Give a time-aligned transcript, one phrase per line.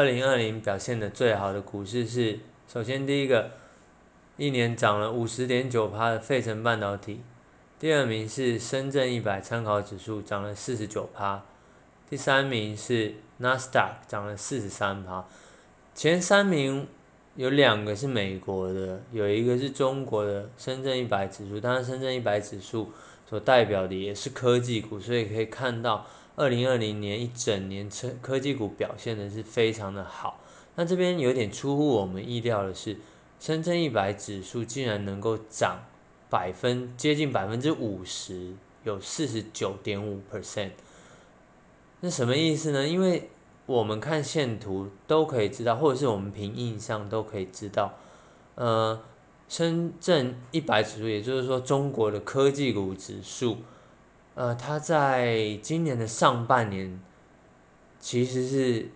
[0.00, 3.50] 二零二零表现的最好的股市是，首先第一个，
[4.38, 7.20] 一年涨了五十点九趴的费城半导体，
[7.78, 11.44] 第二名是深圳一百参考指数涨了四十九趴，
[12.08, 15.22] 第三名是纳斯达克涨了四十三趴，
[15.94, 16.88] 前三名。
[17.36, 22.90] 有两个是美国的，有一个是中国的深圳一百指数，当然深圳一百指数
[23.24, 26.04] 所代表的也是科技股，所以可以看到
[26.40, 30.40] 二零二零年一整年科科技股表现的是非常的好。
[30.74, 32.96] 那这边有点出乎我们意料的是，
[33.38, 35.82] 深圳一百指数竟然能够涨
[36.30, 40.70] 百分接近百分之五十，有四十九点五 percent。
[42.00, 42.88] 那什么意思呢？
[42.88, 43.28] 因为
[43.66, 47.92] 我们看线图都可以知道，或者是我们凭印象都可以知道，
[48.54, 48.98] 呃，
[49.46, 53.58] 深圳一百指数，也就是说中国的科技股指数，
[54.40, 56.98] 呃，它在今年的上半年，
[57.98, 58.88] 其实是，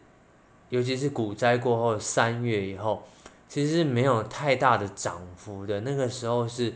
[0.70, 3.02] 尤其是股灾过后三月以后，
[3.46, 5.82] 其实是没有太大的涨幅的。
[5.82, 6.72] 那个时候是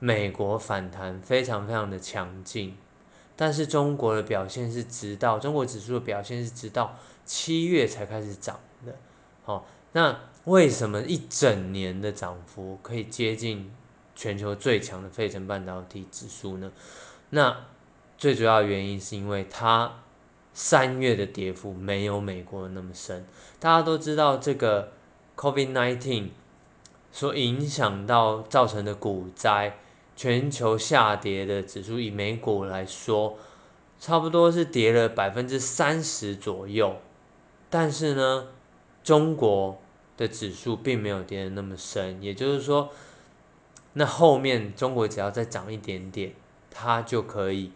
[0.00, 2.76] 美国反弹非常非常的强劲，
[3.36, 6.96] 但是中国的表现是直到中国指数的表现是直到。
[7.24, 8.96] 七月才开始涨的，
[9.44, 13.70] 好，那为什么一整年的涨幅可以接近
[14.16, 16.72] 全球最强的费城半导体指数呢？
[17.30, 17.54] 那
[18.18, 20.00] 最主要原因是因为它
[20.52, 23.24] 三月的跌幅没有美国那么深。
[23.60, 24.92] 大家都知道这个
[25.36, 26.30] COVID-19
[27.12, 29.78] 所影响到造成的股灾，
[30.16, 33.38] 全球下跌的指数以美股来说，
[34.00, 36.96] 差不多是跌了百分之三十左右。
[37.70, 38.48] 但是呢，
[39.04, 39.80] 中国
[40.16, 42.90] 的指数并没有跌得那么深，也就是说，
[43.92, 46.32] 那后面中国只要再涨一点点，
[46.70, 47.70] 它就可以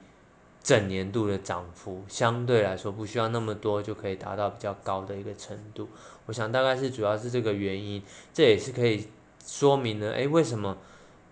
[0.63, 5.89] 整年度的涨幅相对来说不需要那么多，就可以达到比较高的一个程度。
[6.27, 9.09] 我想大概是主要是这个原因，这也是可以
[9.45, 10.79] 说明呢，诶，为什么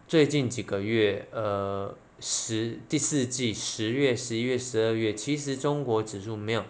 [0.08, 6.64] 最近几个月，呃，十第四季十月、十一月、十二月，其实中国指数没有。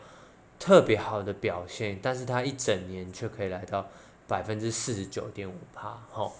[0.62, 3.88] 特别好的表现，但是它一整年却可以来到
[4.28, 6.34] 百分之四十九点五帕，好，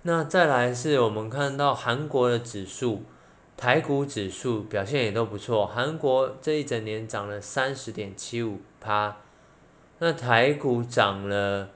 [0.00, 3.02] 那再来是我们看到韩国的指数，
[3.56, 9.16] 台股指数表现也都不错，韩国这一整年涨了三十点七五帕，
[9.98, 11.70] 那台股涨了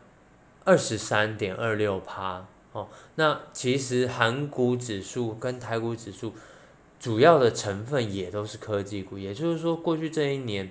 [0.65, 6.35] 二十三点二六帕，哦，那其实韩股指数跟台股指数
[6.99, 10.71] 主要的成分也都是科技股，也就是说过去这一年。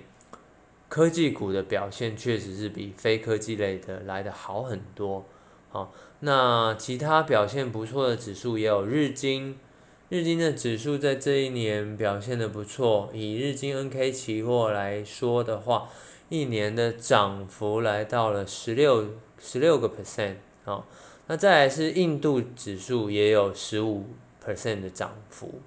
[0.88, 5.24] 科技股的表现确实是比非科技类的来的好很多，
[5.70, 9.56] 好，那其他表现不错的指数也有日经，
[10.10, 15.88] 日经的指数在这一年表现的不错，以日经 NK 期货来说的话，
[16.28, 20.34] 一年的涨幅来到了十六十六个 percent，
[20.64, 20.84] 啊，
[21.28, 24.06] 那再来是印度指数也有十五
[24.44, 25.60] percent 的涨幅，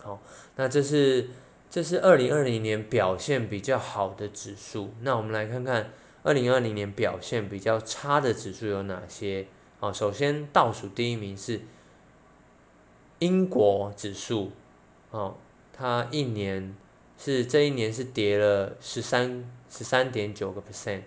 [0.00, 0.22] 好，
[0.54, 1.30] 那这是。
[1.68, 4.94] 这是二零二零年表现比较好的指数。
[5.02, 5.90] 那我们来看看
[6.22, 9.46] 二零二零年表现比较差的指数有哪些？
[9.80, 11.60] 好，首先倒数第一名是
[13.18, 14.52] 英国指数，
[15.10, 15.36] 哦，
[15.72, 16.76] 它一年
[17.18, 21.02] 是这一年是跌了十三十三点九个 percent。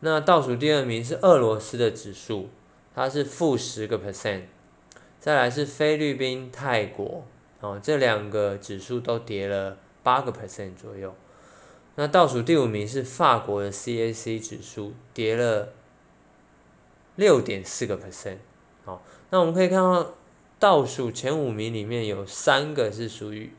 [0.00, 2.48] 那倒数第二名是俄罗斯的指数，
[2.94, 4.42] 它是负十个 percent。
[5.18, 7.24] 再来是菲律宾、泰国。
[7.60, 11.14] 哦，这两个指数都跌了八个 percent 左右。
[11.96, 15.74] 那倒数第五名是法国的 CAC 指数，跌了
[17.16, 18.38] 六点四个 percent。
[18.86, 20.14] 哦，那我们可以看到
[20.60, 23.52] 倒数前五名里面有三个是属于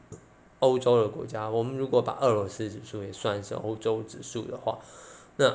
[0.59, 1.49] 欧洲的国家。
[1.49, 4.79] 我们如果把俄罗斯指数也算是欧洲指数的话，
[5.35, 5.53] 那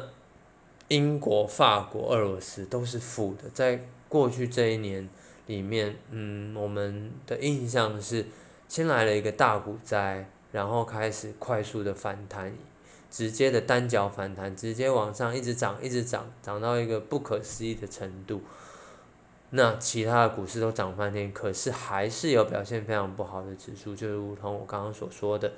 [0.88, 3.48] 英国、法国、俄罗斯都是负的。
[3.54, 5.08] 在过去这一年。
[5.46, 8.26] 里面，嗯，我们的印象是
[8.66, 12.52] 先来了一个大股灾，然后开始快速的反弹，
[13.12, 18.42] 直接的单脚反弹，直接往上一直涨，一直涨，涨到一个不可思议的程度。
[19.50, 25.52] 那其他的股市都涨翻天，可是还是有表现非常不好的指数，就如同我刚刚所说的。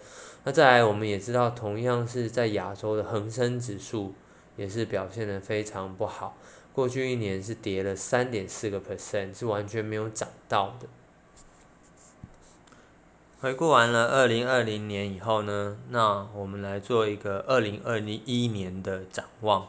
[0.45, 4.15] 那再来，我们也知道，同样是在亚洲的恒生指数
[4.57, 6.37] 也是表现的非常不好。
[6.73, 10.87] 过去一年是跌了三点四个 percent，是完全没有涨到的。
[13.41, 19.69] 回顾完了二零二零年以后呢，那我们来做一个二零二零一年的展望。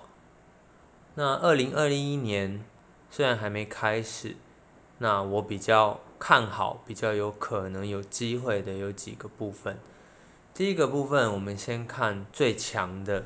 [1.16, 2.64] 那二零二一年
[3.12, 4.36] 虽然还没开始，
[5.00, 9.78] 那我比较看好、比较有可能有机会的有几个部分。
[10.54, 13.26] 第一个部分，我们先看最强的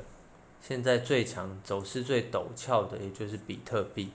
[0.60, 4.12] 现在最强、走势最陡峭的，也就是比特币。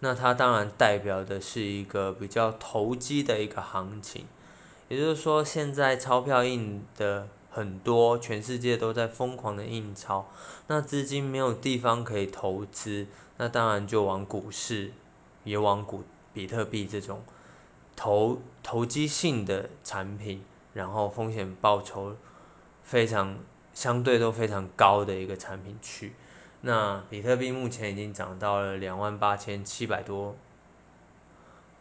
[0.00, 4.26] 那它当然代表的是一个比较投机的一个行情，
[4.88, 10.28] 也就是说，现在钞票印的很多，全世界都在疯狂的印钞，
[10.66, 13.06] 那资金没有地方可以投资，
[13.36, 14.92] 那当然就往股市，
[15.44, 17.22] 也往股比特币这种
[17.96, 22.16] 投投机性的产品，然后风险报酬
[22.82, 23.38] 非常。
[23.74, 26.12] 相对都非常高的一个产品去，
[26.60, 30.36] 那比特币目前已经涨到了两万八千七百多，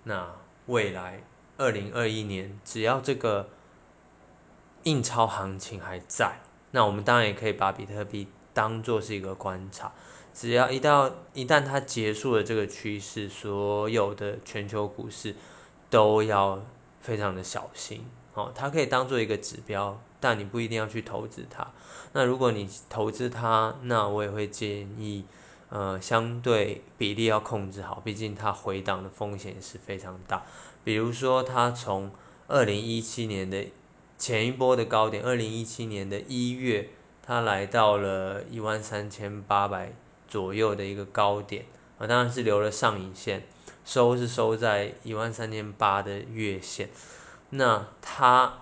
[0.06, 0.34] 那
[0.68, 1.22] 未来
[1.58, 3.50] 二零二一年只要这个
[4.84, 6.38] 印钞行情还在，
[6.72, 9.92] 那我们当然也可以把比特币当做是一个观察，
[10.33, 15.36] 只要一到一旦它结束了这个趋势，所有的全球股市
[15.89, 16.63] 都要
[17.00, 20.01] 非常的小心，哦，它可以当做一个指标。
[20.24, 21.68] 但你不一定要去投资它。
[22.13, 25.25] 那如果你投资它，那我也会建议，
[25.69, 30.44] 呃，相对比例要控制好，毕竟它回档的风险是非常大。
[30.84, 32.12] 比如说，它从
[32.48, 33.66] 二零一七年的
[34.19, 36.89] 前一波的高点，二零一七年的一月，
[37.24, 39.92] 它来到了一万三千八百
[40.31, 41.66] 左右的一个高点，
[42.00, 43.44] 啊，当然是留了上影线，
[43.86, 46.89] 收是收在一万三千八的月线。
[47.51, 48.54] 那它。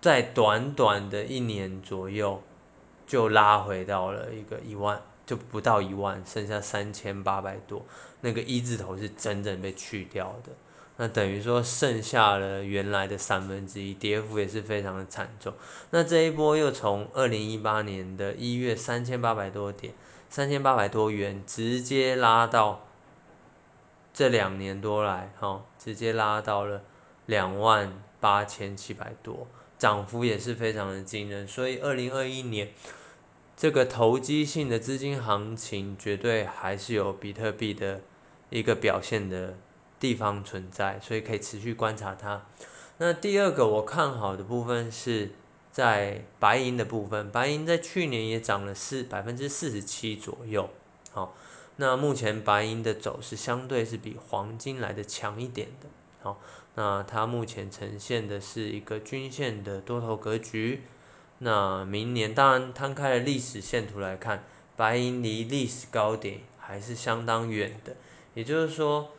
[0.00, 2.40] 在短短的一年左右，
[3.04, 7.84] 就拉回到了一个一万，就不到一万，剩下三千八百多。
[8.20, 10.52] 那个一字头是整整被去掉的，
[10.98, 15.52] 那等于说剩下了原来的三分之一，跌幅也是非常的惨重。
[15.90, 19.92] 那这一波又从二零一八年的一月三千八百多点，
[20.30, 22.86] 三千八百多元，直接拉到
[24.12, 26.82] 这两年多来，哈，直接拉到了
[27.26, 29.46] 两万八千七百多。
[29.78, 32.70] 涨幅也是非常的惊人，所以二零二一年
[33.56, 38.00] 这个投机性的资金行情，绝对还是有比特币的
[38.50, 39.54] 一个表现的
[40.00, 42.42] 地方存在，所以可以持续观察它。
[42.96, 45.30] 那第二个我看好的部分是
[45.78, 50.68] 在白银的部分，白银在去年也涨了四百分之四十七左右，
[51.12, 51.36] 好，
[51.76, 55.86] 那目前白银的走势相对是比黄金来的强一点的，
[56.20, 56.40] 好。
[56.74, 60.82] 那它目前呈现的是一个均线的多头格局。
[61.38, 64.42] 那明年当然摊开了历史线图来看，
[64.74, 67.94] 白银离历史高点还是相当远的。
[68.34, 69.10] 也就是说，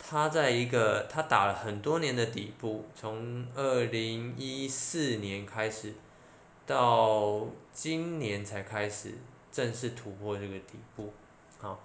[0.00, 5.94] 它在一个它打了很多年的底部，从二零一四年开始，
[6.68, 9.14] 到今年才开始
[9.50, 11.10] 正式突破这个底部。
[11.58, 11.80] 好，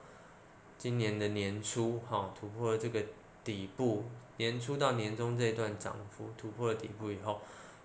[0.78, 3.02] 今年的年初哈突破了这个
[3.46, 4.04] 底部。
[4.36, 7.40] 年初到年终这一段涨幅突破了底部以后，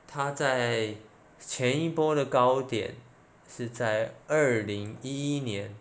[0.08, 0.96] 它在
[1.38, 2.96] 前一波的高点
[3.48, 5.76] 是在二零一一年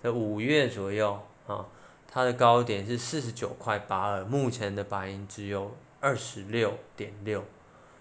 [0.00, 1.66] 的五月左右啊，
[2.08, 7.44] 它的高点是四十九块八二，目前的白银只有二十六点六，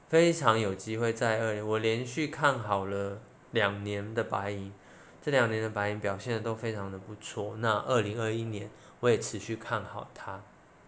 [0.09, 3.19] 非常有机会在二，我连续看好了
[3.51, 4.73] 两年的白银，
[5.21, 8.71] 这两年的白银表现的都非常的不错，那二零二一年
[9.01, 10.41] 我也持续看好它。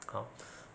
[0.07, 0.27] 好，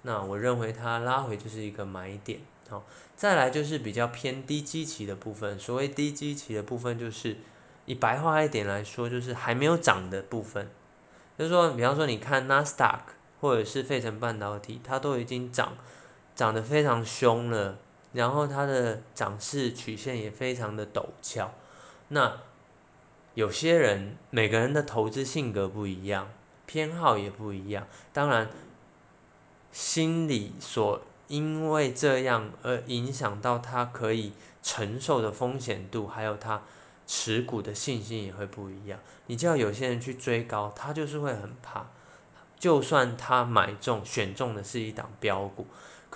[0.03, 2.39] 那我认为它拉回就是一个买点。
[2.69, 2.85] 好，
[3.17, 5.59] 再来就是比较偏低基期的部分。
[5.59, 7.37] 所谓低基期的部分，就是
[7.85, 10.71] 以白话一点来说，就是还没有涨的部分。
[11.37, 15.77] 就是说，比方说你看纳斯达克或者是费城半导体，它都已经涨，
[16.35, 17.79] 涨得非常凶了，
[18.17, 21.53] 然后它的涨势曲线也非常的陡峭。
[22.09, 22.39] 那
[23.35, 26.29] 有些人每个人的投资性格不一样，
[26.67, 28.49] 偏好也不一样，当然。
[29.73, 34.33] 心理所因为这样而影响到他可以
[34.63, 36.63] 承受的风险度，还有他
[37.07, 38.99] 持股的信心也会不一样。
[39.27, 41.89] 你叫有些人去追高，他就是会很怕。
[42.59, 45.67] 就算他买中选中的是一档标股，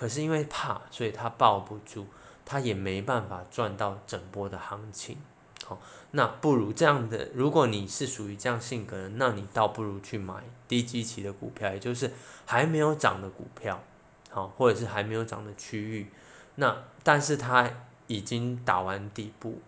[0.01, 2.07] 可是因为怕，所以他抱不住，
[2.43, 5.15] 他也没办法赚到整波的行情。
[5.63, 5.79] 好，
[6.09, 12.11] 那不如这样的，如果你是属于这样性格的，那你倒不如去买低基期的股票，也就是
[12.47, 13.83] 还没有涨的股票，
[14.31, 16.07] 好，或者是还没有涨的区域，
[16.55, 17.69] 那但是它
[18.07, 19.61] 已经打完底部，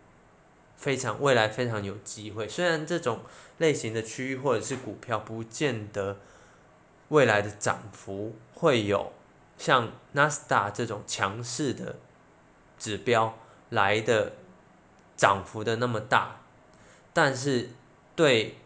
[0.76, 2.50] 非常未来非常有机会。
[2.50, 3.20] 虽然这种
[3.60, 6.18] 类型的区域或者是股票，不见得
[7.10, 9.14] 未来的涨幅会有
[9.58, 11.98] 像纳斯达这种强势的
[12.78, 13.38] 指标
[13.70, 14.34] 来的。
[15.16, 16.42] 涨幅的那么大，
[17.14, 17.70] 但是
[18.16, 18.58] 对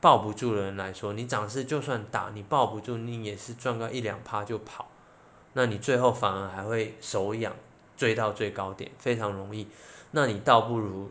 [0.00, 4.88] 抱不住的人来说，你涨势就算大，你抱不住，你也是赚个一两趴就跑，
[5.54, 7.52] 那你最后反而还会手痒，
[7.96, 9.66] 追到最高点非常容易。
[10.12, 11.10] 那你倒不如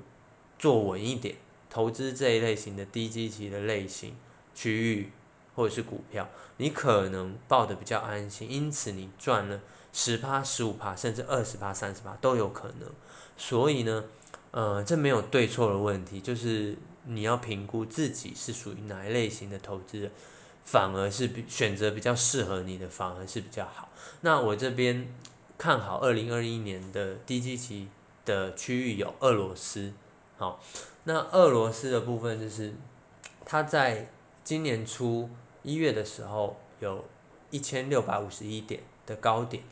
[0.57, 1.35] 做稳一点，
[1.69, 4.15] 投资这一类型的低基期的类型
[4.55, 5.11] 区域
[5.55, 9.59] 或者是股票，你可能抱得比较安心，因此你赚了
[9.93, 12.89] 十趴、十五趴，甚至二十趴、三十趴都有可能。
[13.37, 14.03] 所以呢，
[14.51, 20.11] 呃，这没有对错的问题，就是你要评估自己是属于哪一类型的投资人，
[20.65, 23.89] 反而是比选择比较适合你的，反而是比较好。
[24.21, 25.07] 那我这边
[25.57, 27.87] 看好二零二一年的低基期
[28.25, 29.93] 的区域有俄罗斯。
[30.37, 30.61] 好，
[31.05, 32.73] 那俄罗斯的部分就是，
[33.45, 34.09] 它在
[34.43, 35.29] 今年初
[35.65, 37.03] 一月的时候有
[37.49, 39.63] 一千六百五十一点的高点，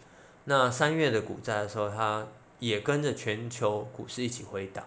[0.45, 2.25] 那三月的股灾的时候，它
[2.57, 4.83] 也跟着全球股市一起回档，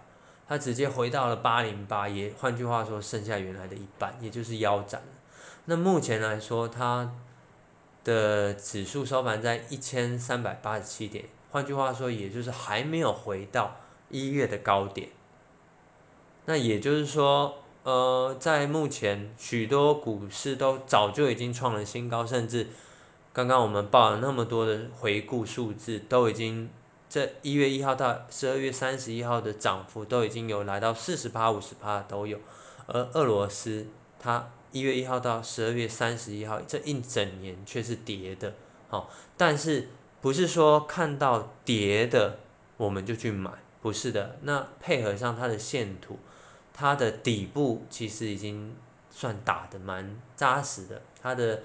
[0.48, 5.00] 它直接回到了八零八，也换句话说，剩下原来的一半，也就是腰斩。
[5.66, 7.12] 那目前来说，它
[8.02, 13.76] 的指数收盘在一千三百八十七点，换句话说，也就是还没有回到
[14.10, 15.10] 一月的高点。
[16.46, 22.66] 那也就是说，呃，在目前许多股市都早就已经创了新高，甚至
[23.32, 26.68] 刚刚我们报了那么多的回顾数字，都已经
[27.08, 32.40] 这一月一号到十二月三十一号的涨幅都已经有来到四十趴、五十趴都有。
[32.88, 33.86] 而俄罗斯
[34.18, 38.52] 它一月一号到十二月三十一号这一整年却是跌的，
[38.88, 39.88] 好，但是
[40.20, 42.40] 不是说看到跌的
[42.78, 46.18] 我们就去买，不是的，那配合上它的线图。
[46.78, 48.76] 它的底部其实已经
[49.10, 51.62] 算打的蛮扎实的，它的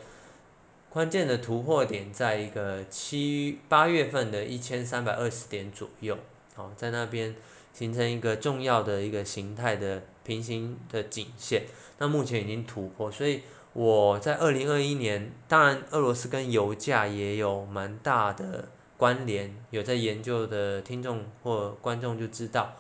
[0.90, 6.18] 关键的突破点在一个七八月份的一千三百二十点左右，
[6.56, 7.36] 好，在那边
[7.74, 11.64] 形成一个重要的一个形态的平行的颈线，
[11.98, 13.42] 那目前已经突破，所以
[13.74, 22.74] 我在二零二一年，当然俄罗斯跟油价也有蛮大的关联，有在研究的听众或观众就知道。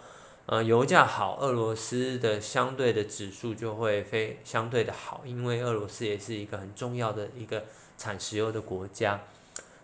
[0.47, 7.63] 呃，油价好，俄罗斯的相对的指数就会非相对的好，因为俄罗斯也是一个很重要的一个
[7.97, 9.21] 产石油的国家，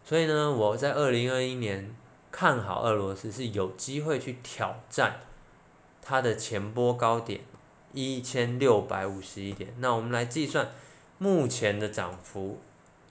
[0.04, 1.96] 所以呢，我在二零二一年
[2.32, 5.22] 看好俄罗斯是有机会去挑战
[6.02, 7.42] 它的前波高点
[7.94, 9.74] 一千六百五十一点。
[9.78, 10.72] 那我们来计算
[11.18, 12.60] 目前的涨幅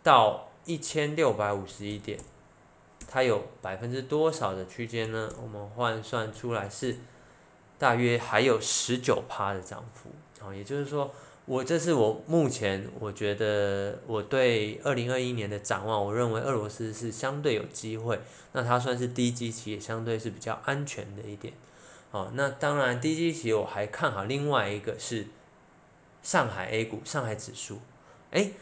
[0.02, 2.18] 到一千六百五十一点，
[3.08, 5.32] 它有百分之多少的区间呢？
[5.40, 6.98] 我们换算出来是。
[7.78, 10.08] 大约还有十九趴的涨幅，
[10.40, 11.12] 哦，也就是说，
[11.44, 18.18] 我这是我目前我觉得我对二零二一年的展望，我认为俄罗斯是相对有机会，
[18.52, 21.52] 那它算是低基期，也相对是比较安全的一点，
[22.12, 25.26] 哦，那当然低基期我还看好另外一个是
[26.22, 27.80] 上海 A 股上海指数，
[28.30, 28.52] 哎，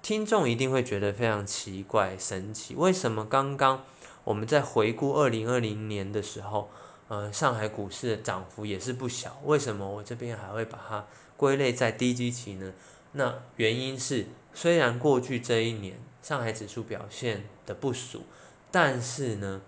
[0.00, 3.84] 听众一定会觉得非常奇怪神奇，为什么刚刚
[4.24, 6.70] 我们在回顾二零二零年的时候？
[7.08, 11.06] 呃，上海股市的涨幅也是不小，为什么我这边还会把它
[11.36, 12.72] 归类在低基期呢？
[13.12, 18.22] 那原因是，虽然过去这一年上海指数表现的不俗，
[18.70, 19.60] 但是呢，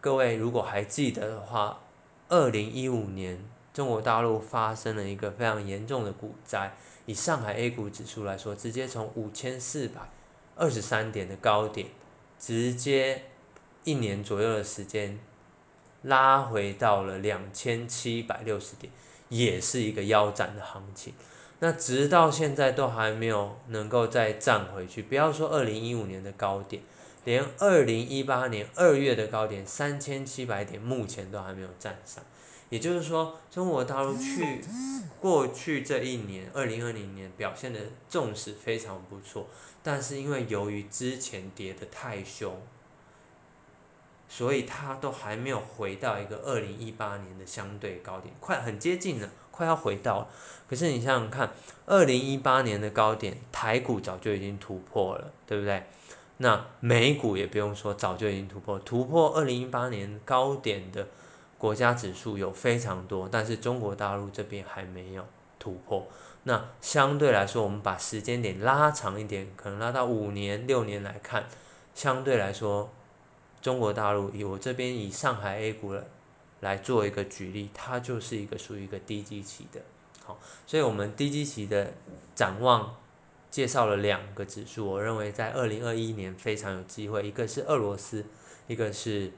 [0.00, 1.80] 各位如果还记得的话，
[2.30, 3.44] 二零一五年
[3.74, 10.00] 中国大陆发生了一个非常严重的股灾，以上海 A 股指数来说，直接从五千四百
[10.56, 11.88] 二十三点的高点，
[12.38, 13.26] 直接
[13.84, 15.20] 一年左右的时间。
[16.02, 18.92] 拉回到了两千七百六十点，
[19.28, 21.14] 也是一个腰斩的行情。
[21.58, 25.02] 那直到现在都还没有能够再站回去。
[25.02, 26.82] 不要说二零一五年的高点，
[27.24, 32.24] 连二零一八年二月的高点三千七百点，目前都还没有站上。
[32.70, 34.62] 也就是说，中国大陆去
[35.20, 39.48] 过去这一年，二零二零年表现的重视非常不错，
[39.82, 42.56] 但是因为由于之前跌得太凶。
[44.32, 50.28] 所以它都还没有回到一个二零一八年的相对高点，快很接近了，快要回到了。
[50.68, 51.50] 可是你想想看，
[51.84, 55.82] 二零一八年的高点，台股早就已经突破了，对不对？
[56.36, 61.08] 那美股也不用说，早就已经突破，突破二零一八年高点的
[61.58, 65.26] 国家指数有非常多，但是中国大陆这边还没有
[65.58, 66.06] 突破。
[66.44, 71.46] 那相对来说，我们把时间点拉长一点，可能拉到五年、六年来看，
[71.96, 72.92] 相对来说。
[73.62, 76.02] 中国大陆以我这边以上海 A 股来
[76.60, 79.80] 来做一个举例，它就是一个属于一个低基期的，
[80.24, 81.92] 好，所以我们低基期的
[82.34, 82.96] 展望
[83.50, 88.26] 介绍了两个指数，我认为在二零二一年非常有机会，一个是俄罗斯，
[88.66, 89.32] 一个是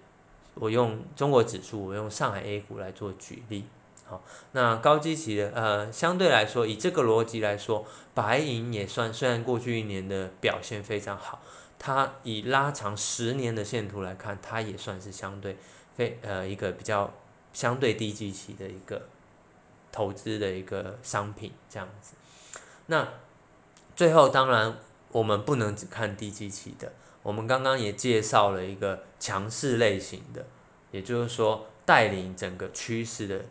[0.54, 3.64] 我用中国指数，我用上海 A 股来做举例，
[4.04, 11.40] 好，那高基期的呃相对来说，以这个逻辑来说，白银也算，虽然过去一年的表现非常好。
[11.84, 15.56] 它以拉长十年的线图来看，它也算是相对
[15.96, 17.12] 非呃一个比较
[17.52, 19.02] 相对低基期的一个
[19.90, 22.14] 投资的一个商品这样子。
[22.86, 23.08] 那
[23.96, 24.76] 最后当然
[25.10, 26.92] 我们不能只看低基期的，
[27.24, 30.46] 我们刚刚也介绍了一个强势类型的，
[30.92, 33.44] 也就是说带领整个趋势的，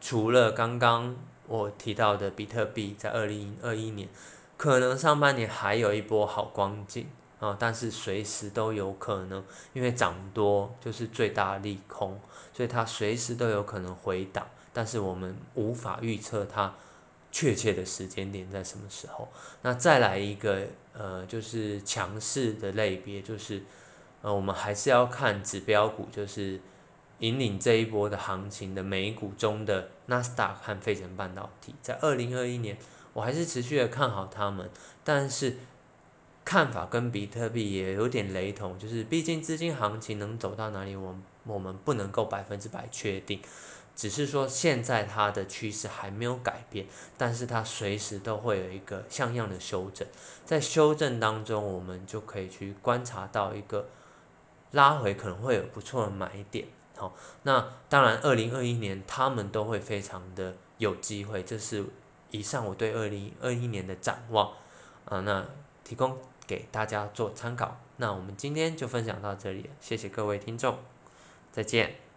[0.00, 1.16] 除了刚刚
[1.48, 4.08] 我提到的比特币在二零二一年，
[4.56, 7.08] 可能上半年还有一波好光景。
[7.40, 12.18] 啊，但是随时都有可能，因为涨多就是最大利空，
[12.52, 16.74] 所以它随时都有可能回档，但是我们无法预测它
[17.30, 19.28] 确切的时间点在什么时候。
[19.62, 23.62] 那再来一个，呃，就是强势的类别，就是
[24.22, 26.60] 呃，我们还是要看指标股，就是
[27.20, 32.76] 引领这一波的行情的美股中的纳斯达克和费城半导体，在二零二一年，
[33.12, 34.68] 我还是持续的看好他们，
[35.04, 35.56] 但是。
[36.48, 41.14] 看法跟比特币也有点雷同，就是毕竟资金行情能走到哪里，我
[41.44, 43.42] 我们不能够百分之百确定，
[43.94, 46.86] 只是说现在它的趋势还没有改变，
[47.18, 50.08] 但是它随时都会有一个像样的修正，
[50.46, 53.86] 在修正当中，我们就可以去观察到一个
[54.70, 61.84] 拉回可能会有不错的买点，好，那当然二零二一年他们都会非常的有机会，这是
[62.30, 64.50] 以上我对二零二一年的展望，
[65.04, 65.46] 啊，那
[65.84, 66.18] 提供。
[66.48, 70.78] 给大家做参考，那我们今天就分享到这里，谢谢各位听众，
[71.52, 72.07] 再见。